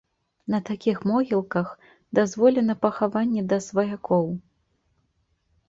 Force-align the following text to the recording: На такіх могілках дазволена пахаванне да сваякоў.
На 0.53 0.59
такіх 0.69 1.03
могілках 1.11 1.67
дазволена 2.21 2.77
пахаванне 2.87 3.41
да 3.55 3.63
сваякоў. 3.69 4.27